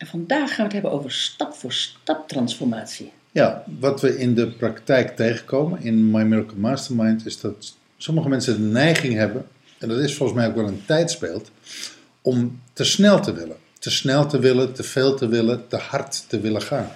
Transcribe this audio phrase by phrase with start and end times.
[0.00, 3.12] En vandaag gaan we het hebben over stap-voor-stap transformatie.
[3.32, 8.54] Ja, wat we in de praktijk tegenkomen in My Miracle Mastermind is dat sommige mensen
[8.54, 9.46] de neiging hebben,
[9.78, 11.50] en dat is volgens mij ook wel een tijdsbeeld,
[12.22, 13.56] om te snel te willen.
[13.78, 16.90] Te snel te willen, te veel te willen, te hard te willen gaan.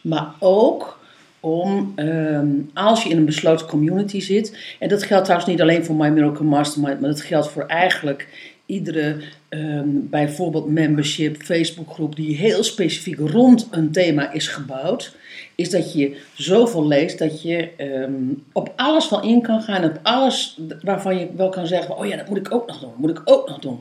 [0.00, 0.98] Maar ook
[1.40, 5.84] om, ehm, als je in een besloten community zit, en dat geldt trouwens niet alleen
[5.84, 8.28] voor My Miracle Mastermind, maar dat geldt voor eigenlijk
[8.68, 9.16] iedere,
[9.48, 15.16] ehm, bijvoorbeeld membership, Facebookgroep, die heel specifiek rond een thema is gebouwd,
[15.54, 18.12] is dat je zoveel leest dat je ehm,
[18.52, 22.16] op alles wel in kan gaan, op alles waarvan je wel kan zeggen, oh ja,
[22.16, 23.80] dat moet ik ook nog doen, dat moet ik ook nog doen.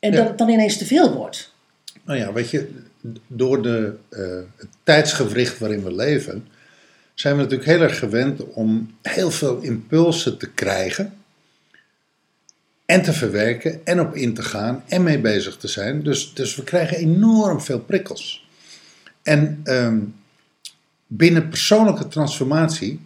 [0.00, 0.16] En Ja.
[0.16, 1.52] dat het dan ineens te veel wordt.
[2.04, 2.68] Nou ja, weet je,
[3.26, 4.20] door de, eh,
[4.56, 6.46] het tijdsgewricht waarin we leven,
[7.14, 11.12] zijn we natuurlijk heel erg gewend om heel veel impulsen te krijgen.
[12.86, 16.02] En te verwerken en op in te gaan en mee bezig te zijn.
[16.02, 18.46] Dus, dus we krijgen enorm veel prikkels.
[19.22, 20.00] En ehm,
[21.06, 23.00] binnen persoonlijke transformatie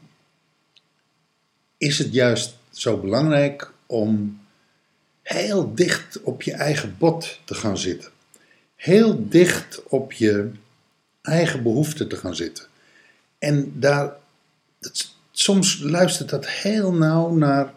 [1.79, 4.41] is het juist zo belangrijk om
[5.23, 8.11] heel dicht op je eigen bot te gaan zitten
[8.79, 10.51] heel dicht op je
[11.23, 12.65] eigen behoeften te gaan zitten.
[13.39, 14.13] En daar,
[14.81, 17.73] het- soms luistert dat heel nauw naar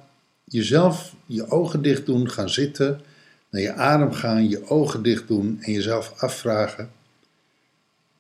[0.52, 3.02] jezelf, je ogen dicht doen, gaan zitten,
[3.50, 6.92] naar je adem gaan, je ogen dicht doen en jezelf afvragen: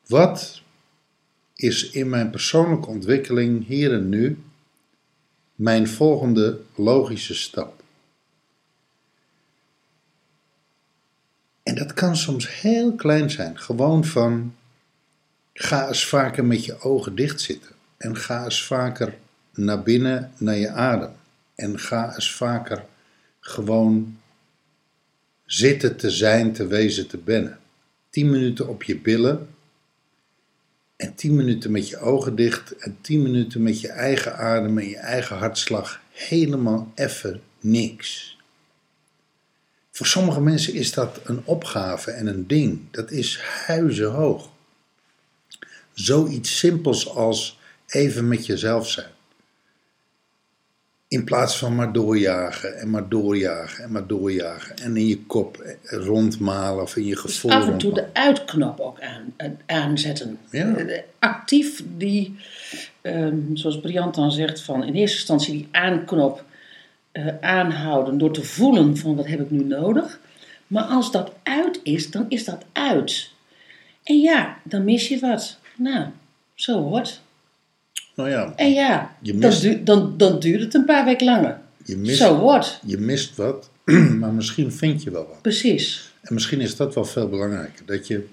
[0.07, 0.61] wat
[1.55, 4.37] is in mijn persoonlijke ontwikkeling hier en nu
[5.55, 7.83] mijn volgende logische stap?
[11.63, 13.59] En dat kan soms heel klein zijn.
[13.59, 14.55] Gewoon van
[15.53, 17.71] ga eens vaker met je ogen dicht zitten.
[17.97, 19.17] En ga eens vaker
[19.53, 21.11] naar binnen naar je adem.
[21.61, 22.85] En ga eens vaker
[23.39, 24.19] gewoon
[25.45, 27.59] zitten te zijn, te wezen, te bennen.
[28.09, 29.47] Tien minuten op je billen.
[30.95, 32.75] En tien minuten met je ogen dicht.
[32.75, 36.01] En tien minuten met je eigen adem en je eigen hartslag.
[36.11, 38.37] Helemaal even niks.
[39.91, 42.81] Voor sommige mensen is dat een opgave en een ding.
[42.91, 44.49] Dat is huizenhoog.
[45.93, 49.11] Zoiets simpels als even met jezelf zijn.
[51.11, 54.75] In plaats van maar doorjagen en maar doorjagen en maar doorjagen.
[54.77, 58.13] En in je kop rondmalen of in je Dus gevoel af en toe rondmalen.
[58.13, 60.37] de uitknop ook aan, aan- aanzetten.
[60.51, 60.75] Ja.
[60.75, 62.35] Eh, Actief die,
[63.01, 66.43] ehm, zoals Briant dan zegt, van in eerste instantie die aanknop
[67.11, 70.19] eh, aanhouden door te voelen van wat heb ik nu nodig.
[70.67, 73.29] Maar als dat uit is, dan is dat uit.
[74.03, 75.57] En ja, dan mis je wat.
[75.77, 76.05] Nou,
[76.53, 77.21] zo hoort.
[78.15, 81.59] Nou ja, En ja, dan, dan, dan duurt het een paar weken langer.
[81.85, 82.79] je mist, Zo hoort.
[82.85, 83.69] je mist wat,
[84.19, 85.41] maar misschien vind je wel wat.
[85.41, 86.13] Precies.
[86.21, 87.85] En misschien is dat wel veel belangrijker.
[87.85, 88.27] Dat je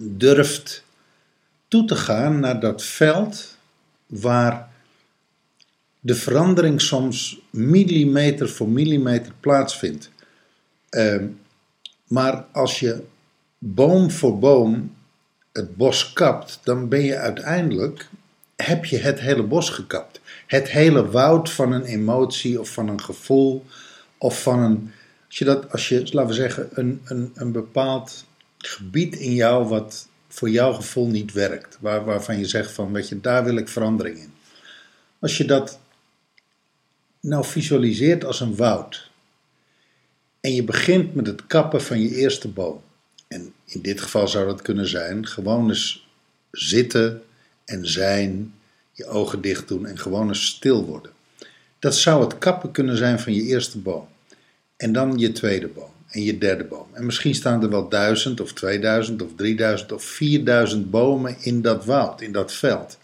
[0.00, 0.84] durft
[1.68, 3.56] toe te gaan naar dat veld
[4.06, 4.68] waar
[6.00, 10.10] de verandering soms millimeter voor millimeter plaatsvindt.
[10.88, 11.26] Ehm,
[12.06, 13.02] maar als je
[13.58, 14.94] boom voor boom
[15.52, 18.08] het bos kapt, dan ben je uiteindelijk,
[18.56, 20.20] heb je het hele bos gekapt.
[20.46, 23.64] Het hele woud van een emotie of van een gevoel
[24.18, 24.92] of van een,
[25.26, 28.24] als je dat, als je, laten we zeggen, een, een, een bepaald
[28.58, 33.08] gebied in jou wat voor jouw gevoel niet werkt, waar, waarvan je zegt van, weet
[33.08, 34.32] je, daar wil ik verandering in.
[35.18, 35.78] Als je dat
[37.20, 39.10] nou visualiseert als een woud
[40.40, 42.82] en je begint met het kappen van je eerste boom,
[43.68, 46.08] in dit geval zou dat kunnen zijn, gewoon eens
[46.50, 47.22] zitten
[47.64, 48.54] en zijn,
[48.92, 51.12] je ogen dicht doen en gewoon eens stil worden.
[51.78, 54.08] Dat zou het kappen kunnen zijn van je eerste boom.
[54.76, 56.86] En dan je tweede boom en je derde boom.
[56.92, 61.84] En misschien staan er wel duizend of 2000 of 3000 of 4000 bomen in dat
[61.84, 62.98] woud, in dat veld.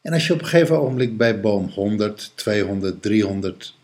[0.00, 3.74] En als je op een gegeven ogenblik bij boom 100, 200, 300,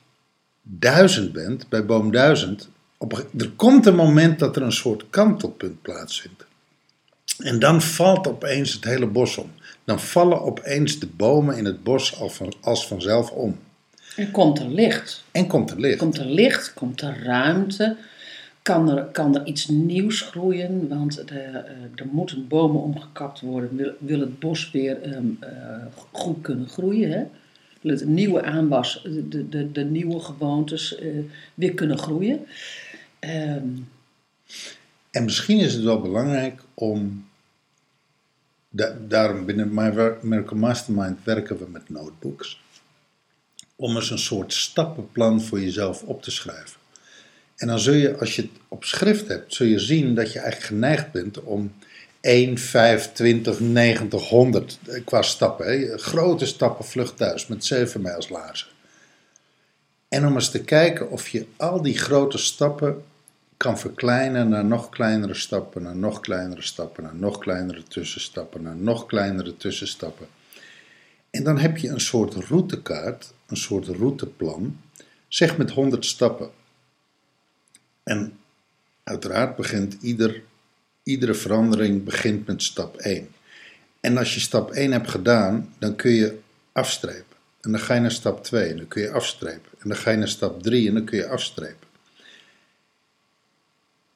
[0.63, 2.69] 1000 bent, bij boom 1000,
[3.03, 6.45] op, er komt een moment dat er een soort kantelpunt plaatsvindt.
[7.39, 9.51] En dan valt opeens het hele bos om.
[9.85, 12.21] Dan vallen opeens de bomen in het bos
[12.61, 13.59] als vanzelf om.
[14.17, 15.25] En komt er licht.
[15.31, 15.99] En komt er licht.
[15.99, 17.97] Komt er licht, komt er ruimte,
[18.63, 20.89] kan er, kan er iets nieuws groeien?
[20.89, 21.61] Want de, eh,
[21.95, 23.77] er moeten bomen omgekapt worden.
[23.77, 25.51] Wil, wil het bos weer ehm, eh,
[26.11, 27.11] goed kunnen groeien?
[27.11, 27.23] Hè?
[27.81, 31.09] Wil het nieuwe aanwas, de, de, de nieuwe gewoontes eh,
[31.55, 32.47] weer kunnen groeien?
[33.23, 33.69] Ehm,
[35.11, 37.29] En misschien is het wel belangrijk om.
[38.69, 42.61] da- daarom binnen My Miracle Mastermind werken we met notebooks.
[43.77, 46.81] Om eens een soort stappenplan voor jezelf op te schrijven.
[47.57, 50.39] En dan zul je, als je het op schrift hebt, zul je zien dat je
[50.39, 51.73] eigenlijk geneigd bent om
[52.21, 55.99] 1, 5, 20, 90, 100 eh, qua stappen.
[55.99, 58.69] Grote stappen vlucht thuis met 7 mijls laarzen.
[60.09, 63.05] En om eens te kijken of je al die grote stappen
[63.63, 68.77] kan verkleinen naar nog kleinere stappen, naar nog kleinere stappen, naar nog kleinere tussenstappen, naar
[68.77, 70.27] nog kleinere tussenstappen.
[71.31, 74.81] En dan heb je een soort routekaart, een soort routeplan,
[75.29, 76.51] zeg met 100 stappen.
[78.03, 78.39] En
[79.03, 80.43] uiteraard begint ieder,
[81.03, 83.29] iedere verandering begint met stap 1.
[84.01, 86.39] En als je stap 1 hebt gedaan, dan kun je
[86.73, 87.37] afstrepen.
[87.61, 89.71] En dan ga je naar stap 2 en dan kun je afstrepen.
[89.79, 91.91] En dan ga je naar stap 3 en dan kun je afstrepen.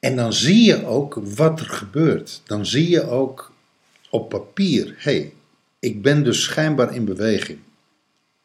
[0.07, 2.43] En dan zie je ook wat er gebeurt.
[2.45, 3.53] Dan zie je ook
[4.11, 5.33] op papier, hé, hey,
[5.79, 7.59] ik ben dus schijnbaar in beweging.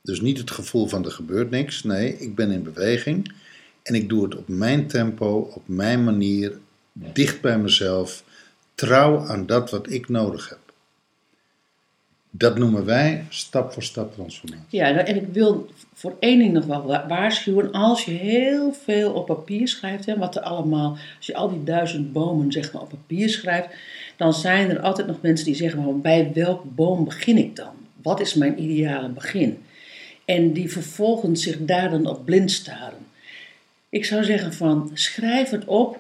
[0.02, 1.84] Dus niet het gevoel van er gebeurt niks.
[1.84, 3.34] Nee, ik ben in beweging.
[3.84, 6.58] En ik doe het op mijn tempo, op mijn manier,
[6.94, 8.24] dicht bij mezelf,
[8.76, 10.61] trouw aan dat wat ik nodig heb.
[12.34, 14.66] Dat noemen wij stap voor stap transformatie.
[14.70, 17.72] Ja, nou, en ik wil voor één ding nog wel wa- waarschuwen.
[17.72, 21.64] Als je heel veel op papier schrijft, hè, wat er allemaal, als je al die
[21.64, 23.68] duizend bomen zeg maar, op papier schrijft,
[24.18, 27.74] dan zijn er altijd nog mensen die zeggen: maar bij welk boom begin ik dan?
[28.02, 29.64] Wat is mijn ideale begin?
[30.26, 33.06] En die vervolgens zich daar dan op blind staren.
[33.90, 36.00] Ik zou zeggen van schrijf het op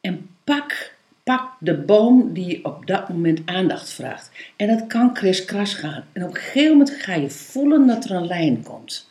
[0.00, 0.95] en pak,
[1.26, 4.30] pak de boom die op dat moment aandacht vraagt.
[4.56, 6.04] En dat kan kriskras gaan.
[6.12, 9.10] En op een gegeven moment ga je voelen dat er een lijn komt.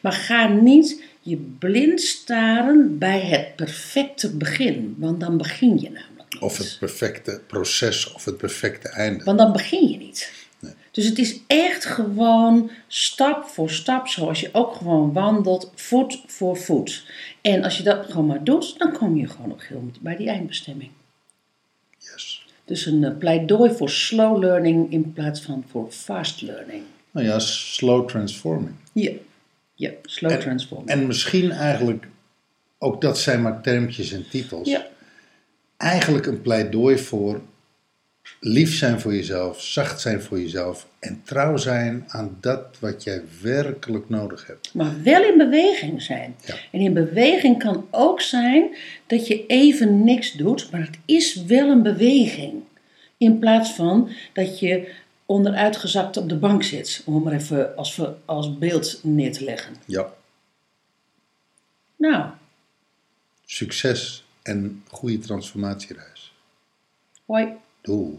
[0.00, 6.32] Maar ga niet je blind staren bij het perfecte begin, want dan begin je namelijk
[6.32, 6.42] niet.
[6.42, 9.24] Of het perfecte proces of het perfecte einde.
[9.24, 10.32] Want dan begin je niet.
[10.90, 16.56] Dus het is echt gewoon stap voor stap, zoals je ook gewoon wandelt, voet voor
[16.56, 17.04] voet.
[17.40, 20.00] En als je dat gewoon maar doet, dan kom je gewoon op een gegeven moment
[20.00, 20.90] bij die eindbestemming.
[22.00, 22.46] Yes.
[22.64, 26.82] Dus een eh, pleidooi voor slow learning in plaats van voor fast learning.
[27.10, 28.74] Nou ja, slow transforming.
[28.92, 29.10] Ja,
[29.74, 30.88] ja slow En- transforming.
[30.90, 32.06] En misschien eigenlijk,
[32.78, 34.68] ook dat zijn maar termpjes en titels.
[34.68, 34.86] ja,
[35.76, 37.40] Eigenlijk een pleidooi voor
[38.40, 43.22] lief zijn voor jezelf, zacht zijn voor jezelf en trouw zijn aan dat wat jij
[43.42, 44.74] werkelijk nodig hebt.
[44.74, 46.36] maar wel in beweging zijn.
[46.44, 46.54] Ja.
[46.72, 48.76] En in beweging kan ook zijn
[49.06, 52.62] dat je even niks doet, maar het is wel een beweging.
[53.16, 54.92] In plaats van dat je
[55.26, 59.74] onderuitgezakt op de bank zit, om het maar even als, als beeld neer te leggen.
[59.86, 60.12] Ja,
[61.96, 62.30] Nou,
[63.44, 66.32] succes en goede transformatiereis.
[67.26, 67.48] hoi.
[67.80, 68.18] Doei.